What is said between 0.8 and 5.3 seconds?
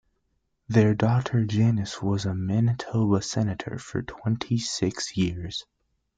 daughter Janis was a Manitoba senator for twenty six